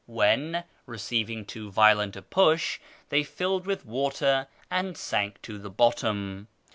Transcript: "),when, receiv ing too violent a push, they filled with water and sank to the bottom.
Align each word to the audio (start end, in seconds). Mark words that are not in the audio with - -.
"),when, 0.07 0.63
receiv 0.87 1.29
ing 1.29 1.45
too 1.45 1.69
violent 1.69 2.15
a 2.15 2.23
push, 2.23 2.79
they 3.09 3.21
filled 3.23 3.67
with 3.67 3.85
water 3.85 4.47
and 4.71 4.97
sank 4.97 5.39
to 5.43 5.59
the 5.59 5.69
bottom. 5.69 6.47